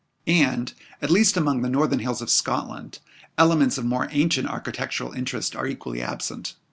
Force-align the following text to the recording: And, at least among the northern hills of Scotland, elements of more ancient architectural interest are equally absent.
And, 0.25 0.73
at 0.99 1.11
least 1.11 1.37
among 1.37 1.61
the 1.61 1.69
northern 1.69 1.99
hills 1.99 2.23
of 2.23 2.31
Scotland, 2.31 2.97
elements 3.37 3.77
of 3.77 3.85
more 3.85 4.07
ancient 4.09 4.47
architectural 4.47 5.11
interest 5.13 5.55
are 5.55 5.67
equally 5.67 6.01
absent. 6.01 6.55